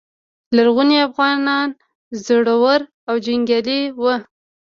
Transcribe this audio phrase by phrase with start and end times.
[0.55, 1.67] لرغوني افغانان
[2.25, 4.15] زړور او جنګیالي وو